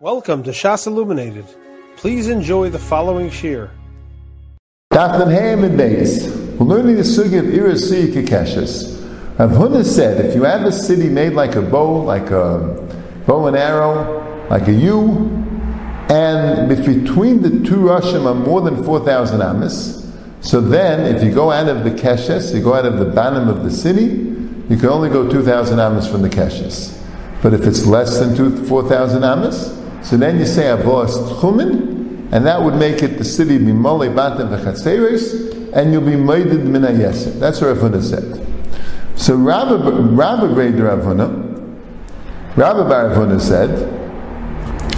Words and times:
Welcome 0.00 0.44
to 0.44 0.50
Shas 0.50 0.86
Illuminated. 0.86 1.44
Please 1.96 2.28
enjoy 2.28 2.70
the 2.70 2.78
following 2.78 3.30
shir. 3.30 3.68
Daf 4.92 5.28
Ham 5.28 5.64
and 5.64 5.76
Beis. 5.76 6.60
Learning 6.60 6.94
the 6.94 7.02
sugi 7.02 7.40
of 7.40 7.46
Irasi 7.46 8.12
Kekeshes. 8.12 8.96
Rav 9.40 9.50
Huna 9.50 9.84
said, 9.84 10.24
if 10.24 10.36
you 10.36 10.44
have 10.44 10.62
a 10.62 10.70
city 10.70 11.08
made 11.08 11.32
like 11.32 11.56
a 11.56 11.62
bow, 11.62 12.00
like 12.00 12.30
a 12.30 12.88
bow 13.26 13.48
and 13.48 13.56
arrow, 13.56 14.46
like 14.48 14.68
a 14.68 14.72
U, 14.72 15.30
and 16.08 16.70
if 16.70 16.86
between 16.86 17.42
the 17.42 17.50
two 17.68 17.78
Rashim 17.78 18.24
are 18.24 18.36
more 18.36 18.60
than 18.60 18.84
4,000 18.84 19.42
amas, 19.42 20.14
so 20.42 20.60
then 20.60 21.12
if 21.12 21.24
you 21.24 21.32
go 21.34 21.50
out 21.50 21.68
of 21.68 21.82
the 21.82 21.90
Keshes, 21.90 22.54
you 22.54 22.62
go 22.62 22.74
out 22.74 22.86
of 22.86 23.00
the 23.00 23.06
Banim 23.06 23.48
of 23.48 23.64
the 23.64 23.70
city, 23.72 24.04
you 24.68 24.76
can 24.76 24.90
only 24.90 25.10
go 25.10 25.28
2,000 25.28 25.80
amas 25.80 26.08
from 26.08 26.22
the 26.22 26.30
Keshes. 26.30 26.96
But 27.42 27.52
if 27.52 27.66
it's 27.66 27.84
less 27.84 28.20
than 28.20 28.64
4,000 28.64 29.24
amas, 29.24 29.77
so 30.02 30.16
then 30.16 30.38
you 30.38 30.46
say 30.46 30.70
I've 30.70 30.86
lost 30.86 31.20
Chumin, 31.40 32.32
and 32.32 32.46
that 32.46 32.62
would 32.62 32.74
make 32.74 33.02
it 33.02 33.18
the 33.18 33.24
city 33.24 33.58
be 33.58 33.72
Mole 33.72 34.00
Batim 34.00 34.48
V'Chatzeres, 34.48 35.72
and 35.72 35.92
you'll 35.92 36.02
be 36.02 36.12
Maidid 36.12 36.64
Mina 36.64 36.88
Yeser. 36.88 37.38
That's 37.38 37.60
what 37.60 37.76
Rav 37.76 37.78
Huna 37.78 38.02
said. 38.02 38.46
So 39.16 39.34
Rabbi 39.34 39.74
Rabbi 39.74 40.44
Breder 40.54 40.88
Rav 40.88 41.00
Huna, 41.00 41.48
Rabbi 42.56 42.88
Bar 42.88 43.38
said 43.40 43.70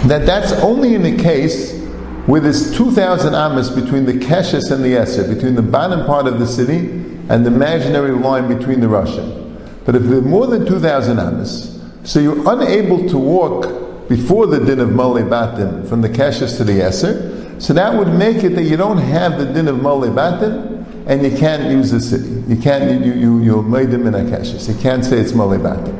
that 0.07 0.25
that's 0.25 0.51
only 0.63 0.95
in 0.95 1.03
the 1.03 1.15
case 1.21 1.79
where 2.25 2.39
there's 2.41 2.75
2,000 2.75 3.33
amas 3.33 3.69
between 3.69 4.05
the 4.05 4.13
Keshes 4.13 4.71
and 4.71 4.83
the 4.83 4.93
Eser, 4.93 5.27
between 5.33 5.55
the 5.55 5.61
bottom 5.61 6.05
part 6.05 6.27
of 6.27 6.39
the 6.39 6.47
city 6.47 6.89
and 7.29 7.45
the 7.45 7.51
imaginary 7.53 8.11
line 8.11 8.47
between 8.47 8.79
the 8.79 8.87
Rashim. 8.87 9.57
But 9.85 9.95
if 9.95 10.03
there 10.03 10.19
are 10.19 10.21
more 10.21 10.47
than 10.47 10.65
2,000 10.65 11.19
amas, 11.19 11.81
so 12.03 12.19
you're 12.19 12.49
unable 12.51 13.07
to 13.09 13.17
walk 13.17 13.65
before 14.11 14.45
the 14.45 14.59
din 14.59 14.81
of 14.81 14.91
Mali 14.91 15.23
Batin 15.23 15.87
from 15.87 16.01
the 16.01 16.09
Keshes 16.09 16.57
to 16.57 16.65
the 16.65 16.73
Yeser, 16.73 17.61
so 17.61 17.71
that 17.71 17.97
would 17.97 18.09
make 18.09 18.43
it 18.43 18.55
that 18.55 18.63
you 18.63 18.75
don't 18.75 18.97
have 18.97 19.39
the 19.39 19.45
din 19.45 19.69
of 19.69 19.81
Mali 19.81 20.09
Batin 20.09 20.85
and 21.07 21.23
you 21.23 21.37
can't 21.37 21.71
use 21.71 21.91
the 21.91 22.01
city. 22.01 22.43
You 22.53 22.61
can't, 22.61 23.05
you, 23.05 23.13
you, 23.13 23.39
you'll 23.39 23.63
made 23.63 23.89
them 23.89 24.05
in 24.07 24.13
a 24.13 24.19
Keshes. 24.19 24.67
You 24.67 24.77
can't 24.81 25.05
say 25.05 25.17
it's 25.17 25.31
Mali 25.31 25.59
Batin. 25.59 25.95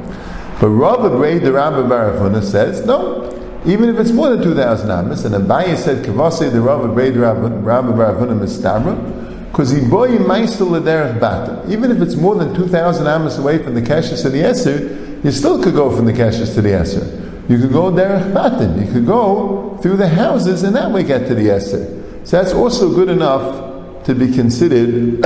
But 0.60 0.68
Rav 0.72 1.00
Abrei, 1.00 1.42
the 1.42 1.54
Rabbi 1.54 1.88
Barafuna 1.88 2.44
says, 2.44 2.86
no, 2.86 3.30
even 3.66 3.88
if 3.88 3.98
it's 3.98 4.12
more 4.12 4.30
than 4.30 4.44
2,000 4.44 4.92
amas, 4.92 5.24
and 5.24 5.34
Abaye 5.34 5.78
said, 5.78 6.06
Kavase, 6.06 6.52
the 6.52 6.60
Rav 6.60 6.82
Abrei, 6.82 7.14
the 7.14 7.22
Rabbi 7.22 7.48
Barafuna 7.48 8.38
Mistabra, 8.38 9.48
because 9.48 9.72
he 9.72 9.80
boy 9.88 10.10
maisel 10.18 10.68
lederech 10.68 11.18
batim. 11.18 11.70
Even 11.70 11.90
if 11.92 12.02
it's 12.02 12.16
more 12.16 12.36
than 12.36 12.54
2,000 12.54 13.08
amas 13.08 13.38
away 13.38 13.64
from 13.64 13.74
the 13.74 13.82
Keshes 13.82 14.22
to 14.24 14.30
the 14.30 14.40
Yeser, 14.40 15.24
you 15.24 15.32
still 15.32 15.64
could 15.64 15.76
go 15.76 15.96
from 15.96 16.04
the 16.04 16.14
Keshes 16.14 16.54
to 16.56 16.62
the 16.62 16.70
Yeser. 16.72 17.21
You 17.50 17.58
could 17.60 17.72
go 17.72 17.92
derech 17.92 18.34
batin. 18.34 18.86
You 18.86 18.92
could 18.92 19.06
go 19.06 19.78
through 19.82 19.98
the 19.98 20.08
houses 20.08 20.64
and 20.64 20.76
that 20.76 20.92
way 20.92 21.04
get 21.04 21.28
to 21.28 21.36
the 21.36 21.48
Eser. 21.48 22.26
So 22.26 22.38
that's 22.38 22.54
also 22.54 22.94
good 22.94 23.10
enough 23.10 24.04
to 24.06 24.16
be 24.16 24.32
considered 24.32 25.26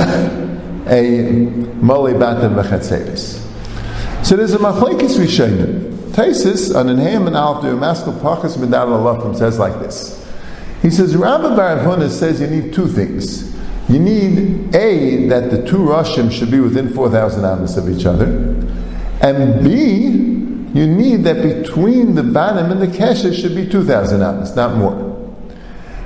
a 0.88 1.20
mole 1.80 2.18
batin 2.18 2.54
v'chatzeris. 2.54 3.42
So 4.24 4.36
there's 4.36 4.54
a 4.54 4.58
machlekes 4.58 5.18
rishonim. 5.18 5.86
Taisis 6.10 6.74
on 6.74 6.88
an 6.88 6.98
Ham 6.98 7.26
and 7.26 7.36
Alf 7.36 7.62
do 7.62 7.76
Maskal 7.76 8.18
Pachas 8.20 8.58
Medal 8.58 8.94
Allah 8.94 9.34
says 9.36 9.58
like 9.58 9.78
this. 9.80 10.26
He 10.80 10.90
says 10.90 11.14
Rabbi 11.14 11.54
Baravuna 11.56 12.08
says 12.08 12.40
you 12.40 12.46
need 12.46 12.72
two 12.72 12.88
things. 12.88 13.54
You 13.88 13.98
need 13.98 14.74
a 14.74 15.28
that 15.28 15.50
the 15.50 15.64
two 15.66 15.78
Rushim 15.78 16.32
should 16.32 16.50
be 16.50 16.60
within 16.60 16.92
four 16.92 17.10
thousand 17.10 17.44
amas 17.44 17.76
of 17.76 17.88
each 17.88 18.06
other, 18.06 18.26
and 19.20 19.62
b 19.62 20.25
you 20.76 20.86
need 20.86 21.24
that 21.24 21.42
between 21.42 22.14
the 22.14 22.22
Banim 22.22 22.70
and 22.70 22.82
the 22.82 22.86
Kesher 22.86 23.34
should 23.34 23.54
be 23.54 23.66
2,000 23.66 24.20
amas, 24.22 24.54
not 24.54 24.76
more. 24.76 25.14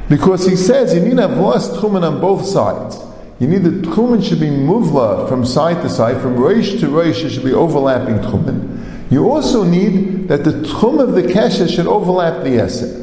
Because 0.08 0.46
he 0.46 0.56
says 0.56 0.94
you 0.94 1.00
need 1.00 1.16
to 1.16 1.28
have 1.28 1.38
lost 1.38 1.72
Tchumen 1.72 2.02
on 2.02 2.20
both 2.20 2.44
sides. 2.46 2.98
You 3.38 3.48
need 3.48 3.62
the 3.62 3.70
Tchumen 3.88 4.22
should 4.22 4.40
be 4.40 4.48
muvla 4.48 5.28
from 5.28 5.44
side 5.44 5.82
to 5.82 5.88
side, 5.88 6.20
from 6.20 6.36
Reish 6.36 6.78
to 6.80 6.86
Reish, 6.86 7.24
it 7.24 7.30
should 7.30 7.44
be 7.44 7.52
overlapping 7.52 8.16
Tchumen. 8.16 9.10
You 9.10 9.30
also 9.30 9.64
need 9.64 10.28
that 10.28 10.44
the 10.44 10.52
Tchum 10.52 11.00
of 11.02 11.12
the 11.12 11.22
Kesher 11.22 11.68
should 11.68 11.86
overlap 11.86 12.44
the 12.44 12.50
Eser. 12.50 13.00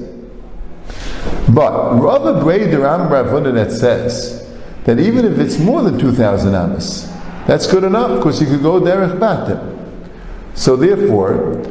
But 1.54 2.00
Rav 2.00 2.44
Brei 2.44 2.70
the 2.70 2.80
Ram 2.80 3.10
Ravuna 3.10 3.54
that 3.54 3.72
says 3.72 4.48
that 4.84 5.00
even 5.00 5.26
if 5.26 5.40
it's 5.40 5.60
more 5.60 5.82
than 5.82 5.98
2,000 5.98 6.54
amas, 6.54 7.12
that's 7.46 7.68
good 7.68 7.84
enough 7.84 8.18
because 8.18 8.42
you 8.42 8.48
could 8.48 8.62
go 8.62 8.80
derech 8.80 9.18
batim. 9.18 9.77
So 10.58 10.76
therefore, 10.76 11.62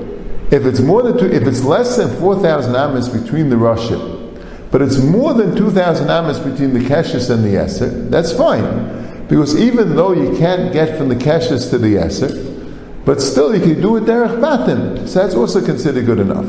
if 0.52 0.64
it's 0.64 0.78
more 0.78 1.02
than 1.02 1.19
two, 1.19 1.26
if 1.26 1.42
it's 1.42 1.64
less 1.64 1.97
than 1.97 2.08
four 2.20 2.41
thousand 2.41 2.76
amas 2.76 3.08
between 3.08 3.50
the 3.50 3.56
Rashim, 3.56 4.70
but 4.70 4.80
it's 4.80 4.98
more 4.98 5.34
than 5.34 5.56
two 5.56 5.72
thousand 5.72 6.08
amas 6.08 6.38
between 6.38 6.72
the 6.72 6.78
Keshes 6.78 7.28
and 7.28 7.42
the 7.44 7.48
Yeser, 7.48 8.08
that's 8.10 8.32
fine. 8.32 9.26
Because 9.26 9.60
even 9.60 9.97
though 9.97 10.12
you 10.12 10.38
can't 10.38 10.72
get 10.72 10.97
from 10.97 11.08
the 11.08 11.16
Keshes 11.16 11.69
to 11.70 11.78
the 11.78 11.97
Yeser, 11.97 13.04
but 13.04 13.20
still 13.20 13.56
you 13.56 13.60
can 13.60 13.82
do 13.82 13.97
it 13.97 14.04
derech 14.04 14.38
batim. 14.38 15.08
So 15.08 15.20
that's 15.20 15.34
also 15.34 15.64
considered 15.64 16.06
good 16.06 16.20
enough. 16.20 16.47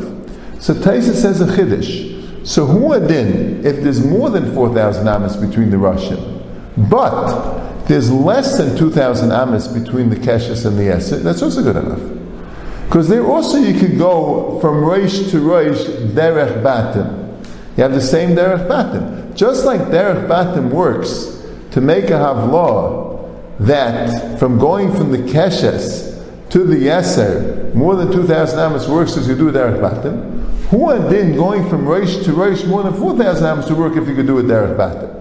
So 0.62 0.76
Taisa 0.76 1.16
says 1.16 1.42
a 1.42 1.46
chiddush. 1.46 2.46
So 2.48 2.68
who 2.68 2.94
adin 2.94 3.66
if 3.66 3.82
there's 3.82 4.06
more 4.06 4.30
than 4.30 4.54
four 4.54 4.72
thousand 4.72 5.08
amas 5.08 5.36
between 5.36 5.72
the 5.72 5.78
Rashim, 5.78 6.20
but 6.88 7.86
there's 7.88 8.12
less 8.12 8.60
than 8.60 8.78
two 8.78 8.92
thousand 8.92 9.32
amas 9.32 9.68
between 9.68 10.12
the 10.12 10.18
Keshes 10.18 10.68
and 10.68 10.78
the 10.78 10.84
Yeser, 10.84 11.24
that's 11.24 11.42
also 11.42 11.64
good 11.64 11.78
enough. 11.78 12.17
Because 12.88 13.10
there 13.10 13.26
also 13.26 13.58
you 13.58 13.78
could 13.78 13.98
go 13.98 14.60
from 14.62 14.76
Roish 14.76 15.30
to 15.32 15.42
Roish, 15.42 15.84
Derech 16.14 16.64
Batim. 16.64 17.38
You 17.76 17.84
have 17.84 17.94
the 17.94 18.02
same 18.02 18.30
Derech 18.30 18.66
Batim. 18.68 19.36
Just 19.36 19.66
like 19.66 19.82
Derech 19.82 20.28
Batim 20.28 20.70
works 20.70 21.46
to 21.72 21.82
make 21.82 22.06
a 22.06 22.14
Havlah 22.14 23.30
that 23.60 24.40
from 24.40 24.58
going 24.58 24.96
from 24.96 25.12
the 25.12 25.18
Keshes 25.18 26.18
to 26.50 26.64
the 26.64 26.76
Yeser, 26.76 27.74
more 27.76 27.98
than 27.98 28.10
2,000 28.10 28.58
Amos 28.58 28.88
works 28.88 29.18
as 29.18 29.28
you 29.28 29.36
do 29.36 29.52
Derech 29.52 29.82
Batim. 29.82 30.46
Who 30.70 30.90
are 30.90 31.00
then 31.00 31.36
going 31.36 31.70
from 31.70 31.84
Roish 31.84 32.24
to 32.24 32.32
Roish 32.32 32.66
more 32.66 32.84
than 32.84 32.94
4,000 32.94 33.46
Amos 33.46 33.68
to 33.68 33.76
work 33.76 33.98
if 33.98 34.08
you 34.08 34.16
could 34.16 34.28
do 34.28 34.40
a 34.40 34.44
Derech 34.44 34.78
Batim? 34.78 35.14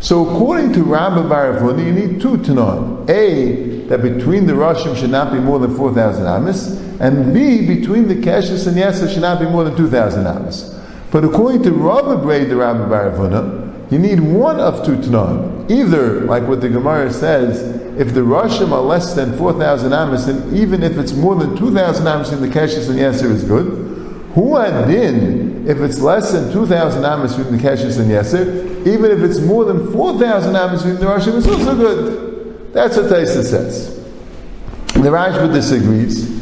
So 0.00 0.28
according 0.28 0.72
to 0.72 0.82
Rabbi 0.82 1.22
Baravuni, 1.22 1.86
you 1.86 1.92
need 1.92 2.20
two 2.20 2.36
Tanon. 2.38 3.08
A, 3.08 3.71
that 3.92 4.00
between 4.00 4.46
the 4.46 4.54
Roshim 4.54 4.96
should 4.96 5.10
not 5.10 5.30
be 5.30 5.38
more 5.38 5.58
than 5.58 5.76
4,000 5.76 6.26
Amos, 6.26 6.80
and 6.98 7.34
B, 7.34 7.66
between 7.66 8.08
the 8.08 8.14
Keshes 8.14 8.66
and 8.66 8.74
Yeser 8.74 9.06
should 9.06 9.20
not 9.20 9.38
be 9.38 9.44
more 9.44 9.64
than 9.64 9.76
2,000 9.76 10.26
Amos. 10.26 10.80
But 11.10 11.24
according 11.24 11.62
to 11.64 11.72
Rabbi 11.72 12.22
Braid, 12.22 12.48
the 12.48 12.56
Rabbi 12.56 12.88
Baravuna, 12.88 13.92
you 13.92 13.98
need 13.98 14.20
one 14.20 14.58
of 14.58 14.82
two 14.86 14.96
Tanon. 14.96 15.70
Either, 15.70 16.22
like 16.22 16.44
what 16.44 16.62
the 16.62 16.70
Gemara 16.70 17.12
says, 17.12 17.60
if 18.00 18.14
the 18.14 18.22
Roshim 18.22 18.72
are 18.72 18.80
less 18.80 19.12
than 19.12 19.36
4,000 19.36 19.92
Amos, 19.92 20.26
and 20.26 20.56
even 20.56 20.82
if 20.82 20.96
it's 20.96 21.12
more 21.12 21.34
than 21.34 21.54
2,000 21.54 22.06
Amos 22.06 22.32
in 22.32 22.40
the 22.40 22.48
Keshes 22.48 22.88
and 22.88 22.98
Yeser 22.98 23.30
is 23.30 23.44
good. 23.44 23.66
Who 24.32 24.56
din, 24.86 25.68
if 25.68 25.76
it's 25.82 26.00
less 26.00 26.32
than 26.32 26.50
2,000 26.50 27.04
Amos 27.04 27.36
between 27.36 27.58
the 27.58 27.62
Keshes 27.62 28.00
and 28.00 28.10
Yeser, 28.10 28.86
even 28.86 29.10
if 29.10 29.18
it's 29.18 29.40
more 29.40 29.66
than 29.66 29.92
4,000 29.92 30.56
Amos 30.56 30.82
between 30.82 30.98
the 30.98 31.04
Roshim, 31.04 31.36
it's 31.36 31.46
also 31.46 31.76
good. 31.76 32.31
That's 32.72 32.96
what 32.96 33.06
Taisa 33.06 33.44
says. 33.44 33.96
The 34.94 35.10
Rashba 35.10 35.52
disagrees. 35.52 36.40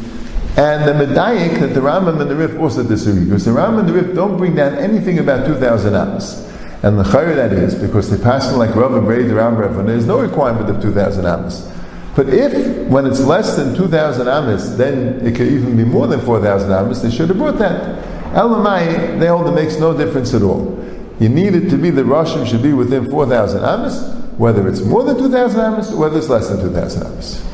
And 0.57 0.85
the 0.85 1.05
Medayik 1.05 1.61
that 1.61 1.73
the 1.73 1.79
Rambam 1.79 2.19
and 2.19 2.29
the 2.29 2.35
Rif 2.35 2.59
also 2.59 2.83
disagree, 2.83 3.23
because 3.23 3.45
the 3.45 3.51
Rambam 3.51 3.79
and 3.79 3.89
the 3.89 3.93
Rif 3.93 4.13
don't 4.13 4.37
bring 4.37 4.55
down 4.55 4.75
anything 4.75 5.19
about 5.19 5.45
2,000 5.45 5.95
amas. 5.95 6.47
And 6.83 6.99
the 6.99 7.03
Chayr 7.03 7.35
that 7.35 7.53
is, 7.53 7.75
because 7.75 8.09
they 8.09 8.21
pass 8.21 8.47
them 8.47 8.57
like 8.57 8.75
Rav 8.75 8.93
and 8.93 9.05
Braid, 9.05 9.27
the 9.27 9.33
Rambam, 9.33 9.79
and 9.79 9.87
there's 9.87 10.05
no 10.05 10.19
requirement 10.19 10.69
of 10.69 10.81
2,000 10.81 11.25
amas. 11.25 11.71
But 12.15 12.27
if, 12.29 12.87
when 12.87 13.05
it's 13.05 13.21
less 13.21 13.55
than 13.55 13.75
2,000 13.75 14.27
amas, 14.27 14.75
then 14.75 15.25
it 15.25 15.35
could 15.35 15.47
even 15.47 15.77
be 15.77 15.85
more 15.85 16.07
than 16.07 16.19
4,000 16.19 16.71
amas, 16.71 17.01
they 17.01 17.11
should 17.11 17.29
have 17.29 17.37
brought 17.37 17.57
that. 17.59 18.03
Elamai, 18.33 19.19
they 19.19 19.27
hold 19.27 19.47
it 19.47 19.51
makes 19.51 19.77
no 19.77 19.97
difference 19.97 20.33
at 20.33 20.41
all. 20.41 20.77
You 21.19 21.29
need 21.29 21.55
it 21.55 21.69
to 21.69 21.77
be 21.77 21.91
the 21.91 22.01
Roshim 22.01 22.45
should 22.45 22.63
be 22.63 22.73
within 22.73 23.09
4,000 23.09 23.63
amas, 23.63 24.20
whether 24.41 24.67
it's 24.67 24.81
more 24.81 25.03
than 25.03 25.15
2,000 25.19 25.59
amas 25.59 25.91
or 25.91 25.97
whether 25.97 26.17
it's 26.17 26.27
less 26.27 26.49
than 26.49 26.59
2,000 26.59 27.05
amas. 27.05 27.47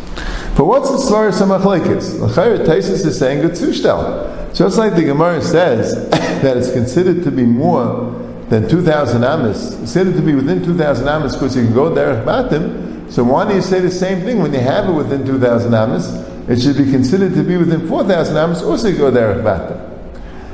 But 0.56 0.66
what's 0.66 0.89
the 0.89 0.98
story 0.98 1.28
of 1.28 1.34
Samachlekes? 1.34 2.22
L'chayr 2.22 2.66
Taisus 2.66 3.06
is 3.06 3.19
saying 3.19 3.44
a 3.44 3.50
tzushtel. 3.50 4.56
Just 4.56 4.78
like 4.78 4.95
the 4.95 5.04
Gemara 5.04 5.42
says 5.42 6.10
that 6.10 6.56
it's 6.56 6.72
considered 6.72 7.25
to 7.25 7.30
be 7.30 7.44
more 7.44 8.12
than 8.48 8.69
2,000 8.69 9.22
amas, 9.22 9.75
considered 9.75 10.16
to 10.16 10.22
be 10.22 10.34
within 10.34 10.63
2,000 10.63 11.10
amas 11.10 11.36
because 11.36 11.57
you 11.57 11.66
can 11.66 11.74
go 11.74 11.92
derech 11.92 12.24
batim, 12.24 13.12
so 13.12 13.22
why 13.22 13.45
do 13.45 13.54
you 13.54 13.62
say 13.62 13.81
the 13.81 13.92
same 13.92 14.22
thing 14.22 14.42
when 14.42 14.54
you 14.54 14.62
have 14.62 14.88
it 14.88 14.94
within 14.94 15.25
2,000 15.25 15.74
amas? 15.74 16.13
It 16.48 16.62
should 16.62 16.78
be 16.78 16.89
considered 16.89 17.34
to 17.34 17.44
be 17.44 17.57
within 17.57 17.86
4,000 17.86 18.38
amas, 18.38 18.63
also 18.63 18.88
you 18.88 18.98
go 18.98 19.12
derech 19.12 19.44
batim. 19.44 19.78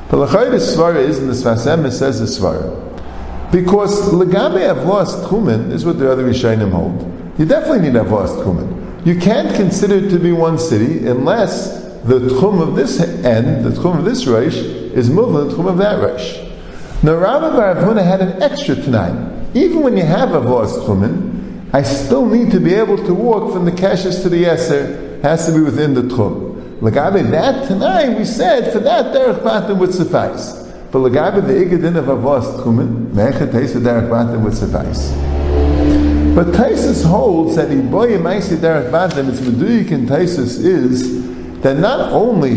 But 0.10 0.18
l'chayr 0.18 0.50
the 0.50 0.58
svara 0.58 1.08
isn't 1.08 1.28
the 1.28 1.34
Sfasem 1.34 1.92
says 1.92 2.20
the 2.20 2.26
svara, 2.26 2.93
because 3.54 4.10
legabe 4.12 4.68
avlos 4.74 5.28
tchumen 5.28 5.72
is 5.72 5.86
what 5.86 6.00
the 6.00 6.12
other 6.12 6.24
Rishonim 6.24 6.72
hold. 6.72 7.04
You 7.38 7.46
definitely 7.46 7.88
need 7.88 7.94
avlos 7.94 8.44
tchumen. 8.44 9.06
You 9.06 9.16
can't 9.20 9.54
consider 9.56 9.98
it 9.98 10.10
to 10.10 10.18
be 10.18 10.32
one 10.32 10.58
city 10.58 11.06
unless 11.06 11.84
the 12.04 12.18
tchum 12.20 12.68
of 12.68 12.76
this 12.76 13.00
end, 13.00 13.64
the 13.64 13.70
tchum 13.70 14.00
of 14.00 14.06
this 14.06 14.26
Rosh, 14.26 14.56
is 14.56 15.12
moving 15.12 15.48
the 15.48 15.56
tchum 15.56 15.70
of 15.70 15.78
that 15.78 16.02
Rosh. 16.02 16.40
Now 17.04 17.18
Rabbi 17.18 17.56
Baravuna 17.56 18.04
had 18.04 18.22
an 18.22 18.42
extra 18.42 18.74
tonight. 18.74 19.14
Even 19.54 19.84
when 19.84 19.98
you 19.98 20.04
have 20.04 20.34
a 20.34 20.42
voice 20.42 20.74
tchumen, 20.74 21.70
I 21.74 21.84
still 21.84 22.26
need 22.26 22.50
to 22.54 22.60
be 22.60 22.74
able 22.74 22.98
to 23.06 23.14
walk 23.14 23.54
from 23.54 23.66
the 23.66 23.72
kashes 23.72 24.24
to 24.24 24.30
the 24.30 24.46
yeser. 24.46 25.22
Has 25.22 25.46
to 25.46 25.54
be 25.54 25.60
within 25.60 25.94
the 25.94 26.02
tchum. 26.02 26.80
Lagabe 26.80 27.30
that 27.30 27.68
tonight 27.68 28.18
we 28.18 28.26
said 28.26 28.74
for 28.74 28.80
that 28.80 29.14
derech 29.14 29.44
batim 29.44 29.78
would 29.78 29.94
suffice. 29.94 30.63
But 30.94 31.00
lagabe 31.00 31.46
the 31.46 31.54
igadin 31.54 31.98
of 31.98 32.06
avos 32.06 32.62
tchumen, 32.62 33.08
mechet 33.14 33.52
taisa 33.52 33.82
derech 33.82 34.08
batim 34.08 34.44
would 34.44 34.56
suffice. 34.56 35.12
But 36.36 36.48
Taisus 36.48 37.06
holds 37.06 37.58
that 37.58 37.70
Iboya 37.70 38.20
Maisi 38.20 38.58
Derech 38.58 38.90
Batim, 38.90 39.30
its 39.30 39.40
Meduyik 39.40 39.92
in 39.92 40.08
Taisus 40.08 40.64
is 40.66 41.62
that 41.62 41.78
not 41.78 42.12
only 42.12 42.54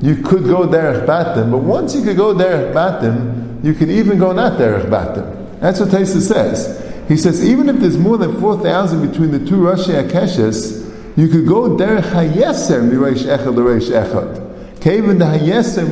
you 0.00 0.22
could 0.22 0.44
go 0.44 0.68
Derech 0.68 1.06
Batim, 1.06 1.50
but 1.50 1.58
once 1.58 1.92
you 1.96 2.04
could 2.04 2.16
go 2.16 2.32
Derech 2.32 2.72
Batim, 2.72 3.64
you 3.64 3.74
can 3.74 3.90
even 3.90 4.16
go 4.16 4.30
not 4.30 4.60
Derech 4.60 4.88
Batim. 4.88 5.58
That's 5.58 5.80
what 5.80 5.88
Taisus 5.88 6.28
says. 6.28 7.08
He 7.08 7.16
says 7.16 7.44
even 7.44 7.68
if 7.68 7.80
there's 7.80 7.98
more 7.98 8.16
than 8.16 8.40
4,000 8.40 9.10
between 9.10 9.32
the 9.32 9.40
two 9.40 9.62
Rashi 9.62 10.00
Akeshes, 10.00 10.88
you 11.16 11.26
could 11.26 11.48
go 11.48 11.70
Derech 11.70 12.12
Hayeser 12.12 12.88
Mireish 12.88 13.24
Echad 13.24 13.56
L'Reish 13.56 13.90
Echad. 13.90 14.49
Kevin 14.80 15.18
the 15.18 15.26
Hayeser. 15.26 15.86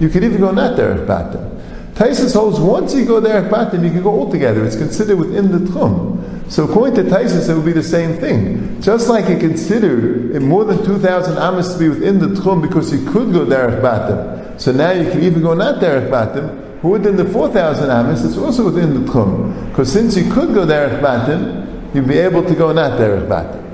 You 0.00 0.08
could 0.08 0.24
even 0.24 0.40
go 0.40 0.50
not 0.50 0.78
Derech 0.78 1.06
Batim. 1.06 1.52
Taisus 1.94 2.34
holds 2.34 2.60
once 2.60 2.94
you 2.94 3.06
go 3.06 3.20
there 3.20 3.38
at 3.38 3.50
Batim, 3.50 3.82
you 3.82 3.90
can 3.90 4.02
go 4.02 4.10
all 4.10 4.30
together. 4.30 4.64
It's 4.66 4.76
considered 4.76 5.16
within 5.16 5.50
the 5.50 5.58
Tchum. 5.58 6.50
So 6.50 6.64
according 6.64 6.96
to 6.96 7.10
Taisus, 7.10 7.48
it 7.48 7.54
would 7.54 7.64
be 7.64 7.72
the 7.72 7.82
same 7.82 8.18
thing. 8.18 8.82
Just 8.82 9.08
like 9.08 9.30
you 9.30 9.38
consider 9.38 10.38
more 10.40 10.64
than 10.64 10.84
2,000 10.84 11.38
Amos 11.38 11.72
to 11.72 11.78
be 11.78 11.88
within 11.88 12.18
the 12.18 12.26
Tchum 12.26 12.60
because 12.60 12.92
you 12.92 13.10
could 13.10 13.32
go 13.32 13.46
there 13.46 13.70
at 13.70 13.82
Batim. 13.82 14.60
So 14.60 14.72
now 14.72 14.90
you 14.90 15.10
can 15.10 15.22
even 15.22 15.40
go 15.40 15.54
not 15.54 15.80
there 15.80 15.96
at 15.96 16.10
Batim. 16.10 16.82
Within 16.82 17.16
the 17.16 17.24
4,000 17.24 17.88
Amos, 17.90 18.24
it's 18.24 18.36
also 18.36 18.66
within 18.66 18.92
the 18.92 19.10
Tchum. 19.10 19.70
Because 19.70 19.90
since 19.90 20.16
you 20.16 20.30
could 20.30 20.52
go 20.52 20.66
there 20.66 20.90
at 20.90 21.02
Batim, 21.02 21.94
you'd 21.94 22.06
be 22.06 22.18
able 22.18 22.44
to 22.44 22.54
go 22.54 22.72
not 22.72 22.98
there 22.98 23.16
at 23.16 23.26
Batim. 23.26 23.65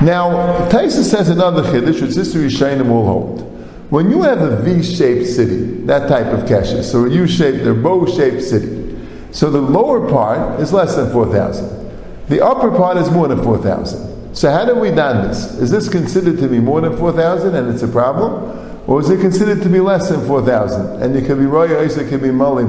Now, 0.00 0.68
Taisus 0.68 1.10
says 1.10 1.28
another 1.28 1.62
Chiddush, 1.62 2.00
which 2.00 2.12
Sister 2.12 2.38
Yishainim 2.38 2.88
will 2.88 3.04
hold. 3.04 3.42
When 3.90 4.10
you 4.10 4.22
have 4.22 4.40
a 4.40 4.62
V-shaped 4.62 5.26
city, 5.26 5.64
that 5.86 6.08
type 6.08 6.26
of 6.26 6.48
keshes, 6.48 6.84
so 6.84 7.04
a 7.04 7.10
U-shaped 7.10 7.66
or 7.66 7.74
bow-shaped 7.74 8.42
city, 8.42 8.96
so 9.32 9.50
the 9.50 9.60
lower 9.60 10.08
part 10.08 10.60
is 10.60 10.72
less 10.72 10.94
than 10.94 11.10
4,000. 11.10 12.26
The 12.28 12.44
upper 12.44 12.70
part 12.70 12.96
is 12.96 13.10
more 13.10 13.26
than 13.28 13.42
4,000. 13.42 14.36
So 14.36 14.50
how 14.50 14.64
do 14.66 14.74
we 14.74 14.90
done 14.90 15.26
this? 15.26 15.54
Is 15.54 15.70
this 15.70 15.88
considered 15.88 16.38
to 16.38 16.48
be 16.48 16.60
more 16.60 16.80
than 16.80 16.96
4,000 16.96 17.54
and 17.54 17.68
it's 17.72 17.82
a 17.82 17.88
problem? 17.88 18.84
Or 18.86 19.00
is 19.00 19.10
it 19.10 19.20
considered 19.20 19.62
to 19.62 19.68
be 19.68 19.80
less 19.80 20.10
than 20.10 20.24
4,000? 20.26 21.02
And 21.02 21.16
it 21.16 21.26
can 21.26 21.38
be 21.38 21.46
roya, 21.46 21.82
it 21.82 22.08
can 22.08 22.20
be 22.20 22.30
mali. 22.30 22.64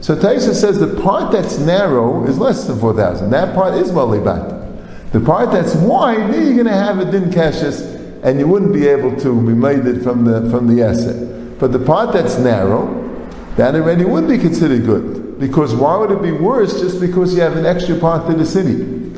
So 0.00 0.14
Taisa 0.14 0.52
says 0.54 0.78
the 0.78 1.00
part 1.00 1.32
that's 1.32 1.58
narrow 1.58 2.26
is 2.26 2.38
less 2.38 2.66
than 2.66 2.78
4,000. 2.78 3.30
That 3.30 3.54
part 3.54 3.74
is 3.74 3.90
mali 3.92 4.18
batim. 4.18 4.63
The 5.14 5.20
part 5.20 5.52
that's 5.52 5.76
wide, 5.76 6.34
then 6.34 6.44
you're 6.44 6.64
going 6.64 6.66
to 6.66 6.72
have 6.72 6.98
a 6.98 7.08
din 7.08 7.30
keshes 7.30 7.82
and 8.24 8.40
you 8.40 8.48
wouldn't 8.48 8.72
be 8.72 8.88
able 8.88 9.14
to 9.20 9.46
be 9.46 9.52
made 9.52 9.86
it 9.86 10.02
from 10.02 10.24
the 10.24 10.50
from 10.50 10.66
the 10.66 10.82
essay. 10.82 11.54
But 11.60 11.70
the 11.70 11.78
part 11.78 12.12
that's 12.12 12.36
narrow, 12.36 12.82
that 13.54 13.76
already 13.76 14.04
would 14.04 14.26
be 14.26 14.38
considered 14.38 14.84
good. 14.84 15.38
Because 15.38 15.72
why 15.72 15.96
would 15.98 16.10
it 16.10 16.20
be 16.20 16.32
worse 16.32 16.80
just 16.80 17.00
because 17.00 17.32
you 17.32 17.42
have 17.42 17.56
an 17.56 17.64
extra 17.64 17.96
part 17.96 18.26
to 18.28 18.34
the 18.34 18.44
city? 18.44 19.12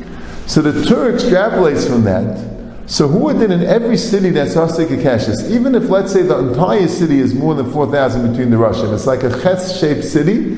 So 0.46 0.60
the 0.60 0.84
Tur 0.84 1.14
extrapolates 1.14 1.88
from 1.88 2.04
that. 2.04 2.90
So 2.90 3.08
who 3.08 3.20
would 3.20 3.38
then 3.38 3.50
in 3.50 3.62
every 3.62 3.96
city 3.96 4.28
that's 4.28 4.54
Asik 4.54 4.88
Akashis, 4.88 5.50
even 5.50 5.74
if 5.74 5.84
let's 5.88 6.12
say 6.12 6.20
the 6.20 6.38
entire 6.50 6.88
city 6.88 7.20
is 7.20 7.34
more 7.34 7.54
than 7.54 7.72
4,000 7.72 8.32
between 8.32 8.50
the 8.50 8.58
Rashim, 8.58 8.92
it's 8.92 9.06
like 9.06 9.22
a 9.22 9.30
Chetz 9.30 9.80
shaped 9.80 10.04
city 10.04 10.56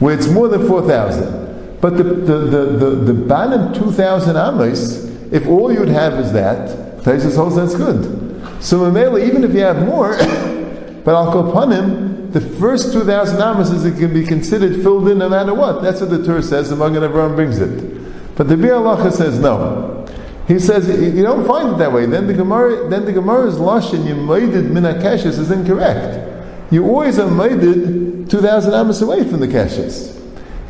where 0.00 0.16
it's 0.16 0.26
more 0.26 0.48
than 0.48 0.66
4,000. 0.66 1.49
But 1.80 1.96
the, 1.96 2.02
the, 2.02 2.38
the, 2.38 2.64
the, 2.66 2.90
the 3.12 3.14
Banim 3.14 3.72
2,000 3.72 4.36
Amos, 4.36 5.04
if 5.32 5.46
all 5.46 5.72
you'd 5.72 5.88
have 5.88 6.14
is 6.14 6.32
that, 6.32 7.00
Taisus 7.02 7.36
holds 7.36 7.56
that's 7.56 7.74
good. 7.74 8.20
So 8.62 8.80
Mamela, 8.80 9.26
even 9.26 9.44
if 9.44 9.54
you 9.54 9.60
have 9.60 9.84
more, 9.86 10.16
but 11.04 11.14
Al 11.14 11.32
Kopanim, 11.32 12.32
the 12.32 12.40
first 12.40 12.92
2,000 12.92 13.40
amas 13.40 13.70
is 13.70 13.84
it 13.84 13.98
can 13.98 14.12
be 14.14 14.24
considered 14.24 14.82
filled 14.82 15.08
in 15.08 15.18
no 15.18 15.28
matter 15.28 15.54
what. 15.54 15.82
That's 15.82 16.00
what 16.00 16.10
the 16.10 16.24
Torah 16.24 16.42
says, 16.42 16.70
the 16.70 16.76
Magen 16.76 17.02
Avraham 17.02 17.34
brings 17.34 17.58
it. 17.58 18.36
But 18.36 18.48
the 18.48 18.54
Biur 18.54 18.80
Halacha 18.80 19.12
says 19.12 19.38
no. 19.40 20.06
He 20.46 20.58
says 20.58 20.88
you 20.88 21.22
don't 21.22 21.46
find 21.46 21.74
it 21.74 21.78
that 21.78 21.92
way. 21.92 22.06
Then 22.06 22.26
the 22.26 22.34
Gemara, 22.34 22.88
then 22.88 23.04
the 23.04 23.12
Gemara's 23.12 23.56
lashon 23.56 24.04
yimayded 24.04 24.70
min 24.70 24.84
akeshes 24.84 25.38
is 25.38 25.50
incorrect. 25.50 26.26
You 26.72 26.86
always 26.86 27.18
are 27.18 27.30
mayded 27.30 28.30
2,000 28.30 28.74
amas 28.74 29.02
away 29.02 29.28
from 29.28 29.40
the 29.40 29.48
keshes. 29.48 30.19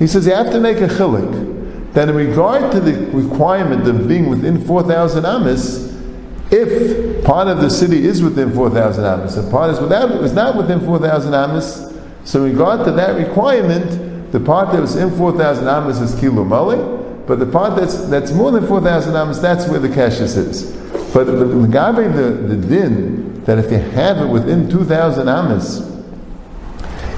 He 0.00 0.06
says 0.06 0.26
you 0.26 0.32
have 0.32 0.50
to 0.50 0.61
make 0.61 0.79
a 0.79 0.88
chilik 0.88 1.93
that 1.93 2.08
in 2.08 2.17
regard 2.17 2.73
to 2.73 2.81
the 2.81 3.06
requirement 3.12 3.87
of 3.87 4.08
being 4.08 4.31
within 4.31 4.64
4,000 4.64 5.26
amas, 5.26 5.94
if 6.50 7.23
part 7.25 7.49
of 7.49 7.61
the 7.61 7.69
city 7.69 8.06
is 8.06 8.23
within 8.23 8.52
4,000 8.52 9.05
amas 9.05 9.37
and 9.37 9.50
part 9.50 9.70
is 9.70 9.79
without 9.79 10.11
is 10.25 10.32
not 10.32 10.56
within 10.56 10.81
4,000 10.81 11.35
amas, 11.35 11.94
so 12.25 12.44
in 12.44 12.52
regard 12.52 12.87
to 12.87 12.93
that 12.93 13.17
requirement, 13.17 14.32
the 14.32 14.41
part 14.41 14.73
that 14.73 14.81
was 14.81 14.97
in 14.97 15.14
4,000 15.17 15.69
amas 15.69 16.00
is 16.00 16.19
kilo 16.19 16.44
but 17.26 17.38
the 17.38 17.46
part 17.46 17.76
that's 17.76 18.06
that's 18.06 18.32
more 18.32 18.50
than 18.50 18.67
4,000 18.67 19.14
amas, 19.14 19.38
that's 19.38 19.69
where 19.69 19.79
the 19.79 19.88
kashis 19.88 20.37
is. 20.37 20.73
But 21.12 21.25
the, 21.25 21.32
the, 21.32 21.44
the, 21.44 22.56
din 22.56 23.44
that 23.44 23.58
if 23.58 23.70
you 23.70 23.79
have 23.79 24.19
it 24.19 24.26
within 24.26 24.70
2,000 24.70 25.29
amas, 25.29 25.89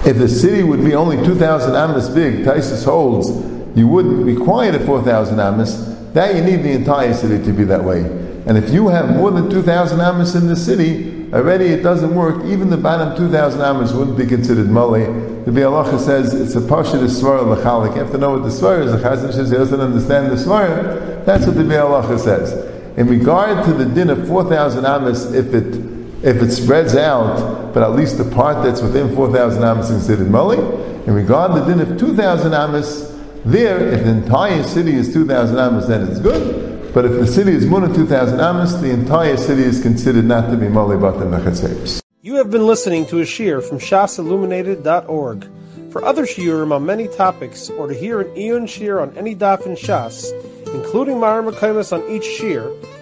if 0.04 0.18
the 0.18 0.28
city 0.28 0.62
would 0.62 0.84
be 0.84 0.94
only 0.94 1.16
2,000 1.24 1.76
amas 1.76 2.08
big, 2.08 2.44
Taisus 2.44 2.84
holds, 2.84 3.28
you 3.76 3.86
wouldn't 3.86 4.24
require 4.24 4.72
the 4.72 4.84
4,000 4.84 5.38
amas, 5.38 6.12
that 6.12 6.34
you 6.34 6.42
need 6.42 6.62
the 6.62 6.72
entire 6.72 7.14
city 7.14 7.42
to 7.44 7.52
be 7.52 7.64
that 7.64 7.82
way. 7.82 8.00
And 8.46 8.58
if 8.58 8.70
you 8.70 8.88
have 8.88 9.14
more 9.16 9.30
than 9.30 9.48
2,000 9.48 10.00
amas 10.00 10.34
in 10.34 10.48
the 10.48 10.56
city, 10.56 11.32
already 11.32 11.66
it 11.66 11.82
doesn't 11.82 12.14
work. 12.14 12.44
Even 12.44 12.68
the 12.68 12.76
bottom 12.76 13.16
2,000 13.16 13.60
amas 13.60 13.92
wouldn't 13.92 14.18
be 14.18 14.26
considered 14.26 14.68
mali. 14.68 15.04
The 15.04 15.50
Biur 15.50 15.84
Halacha 15.84 15.98
says 16.00 16.34
it's 16.34 16.56
a 16.56 16.60
pasha 16.60 16.98
the 16.98 17.06
svara 17.06 17.46
l'chalik. 17.46 17.94
You 17.94 18.02
have 18.02 18.10
to 18.12 18.18
know 18.18 18.38
what 18.38 18.42
the 18.42 18.48
svara 18.48 18.84
is. 18.84 18.92
The 18.92 18.98
Chazan 18.98 19.32
says 19.32 19.50
he 19.50 19.56
doesn't 19.56 19.80
understand 19.80 20.30
the 20.30 20.36
svara. 20.36 21.24
That's 21.24 21.46
what 21.46 21.54
the 21.54 21.62
Biur 21.62 22.02
Halacha 22.02 22.18
says. 22.18 22.52
In 22.98 23.06
regard 23.06 23.64
to 23.64 23.72
the 23.72 23.86
din 23.86 24.10
of 24.10 24.26
4,000 24.26 24.84
amas, 24.84 25.32
if 25.32 25.54
it 25.54 26.01
if 26.22 26.40
it 26.40 26.52
spreads 26.52 26.94
out, 26.94 27.72
but 27.74 27.82
at 27.82 27.92
least 27.92 28.18
the 28.18 28.24
part 28.24 28.64
that's 28.64 28.80
within 28.80 29.14
4,000 29.14 29.62
amas 29.64 29.90
is 29.90 29.96
considered 29.96 30.30
mali. 30.30 30.58
In 31.06 31.14
regard 31.14 31.52
the 31.54 31.64
din 31.64 31.80
of 31.80 31.98
2,000 31.98 32.54
amas, 32.54 33.12
there, 33.44 33.88
if 33.88 34.04
the 34.04 34.10
entire 34.10 34.62
city 34.62 34.94
is 34.94 35.12
2,000 35.12 35.58
amas, 35.58 35.88
then 35.88 36.08
it's 36.08 36.20
good. 36.20 36.94
But 36.94 37.06
if 37.06 37.12
the 37.12 37.26
city 37.26 37.52
is 37.52 37.66
more 37.66 37.80
than 37.80 37.92
2,000 37.92 38.38
amas, 38.38 38.80
the 38.80 38.90
entire 38.90 39.36
city 39.36 39.62
is 39.62 39.82
considered 39.82 40.24
not 40.24 40.50
to 40.50 40.56
be 40.56 40.68
Mali 40.68 40.96
the 40.96 41.24
Mechatzeres. 41.24 42.00
You 42.20 42.36
have 42.36 42.50
been 42.50 42.66
listening 42.66 43.06
to 43.06 43.18
a 43.18 43.26
shear 43.26 43.60
from 43.60 43.78
shasilluminated.org. 43.78 45.48
For 45.90 46.04
other 46.04 46.24
shiurim 46.24 46.72
on 46.72 46.86
many 46.86 47.08
topics, 47.08 47.68
or 47.68 47.88
to 47.88 47.94
hear 47.94 48.20
an 48.20 48.36
Eon 48.38 48.66
shear 48.66 49.00
on 49.00 49.16
any 49.16 49.34
daf 49.34 49.66
in 49.66 49.74
Shas, 49.74 50.30
including 50.72 51.16
mareh 51.16 51.50
mekomos 51.50 51.92
on 51.92 52.08
each 52.10 52.24
shear, 52.24 52.70